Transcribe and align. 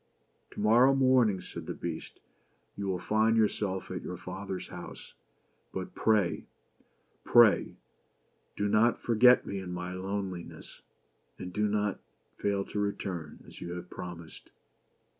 "To 0.49 0.59
morrow 0.59 0.95
morning," 0.95 1.41
said 1.41 1.67
the 1.67 1.75
Beast, 1.75 2.19
"you 2.75 2.87
will 2.87 2.97
find 2.97 3.37
yourself 3.37 3.91
at 3.91 4.01
your 4.01 4.17
father's 4.17 4.69
house. 4.69 5.13
But 5.71 5.93
pray— 5.93 6.45
pray— 7.23 7.75
do 8.57 8.67
not 8.67 8.99
forget 9.03 9.45
me 9.45 9.59
in 9.59 9.71
my 9.71 9.93
loneliness, 9.93 10.81
and 11.37 11.53
do 11.53 11.67
not 11.67 11.99
fail 12.39 12.65
to 12.65 12.79
return 12.79 13.43
as 13.45 13.61
you 13.61 13.73
have 13.73 13.91
promised." 13.91 14.49